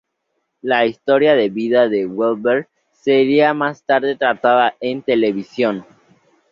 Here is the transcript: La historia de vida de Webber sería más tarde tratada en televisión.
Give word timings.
La 0.63 0.87
historia 0.87 1.35
de 1.35 1.49
vida 1.51 1.87
de 1.87 2.07
Webber 2.07 2.67
sería 2.91 3.53
más 3.53 3.83
tarde 3.83 4.15
tratada 4.15 4.73
en 4.81 5.03
televisión. 5.03 5.85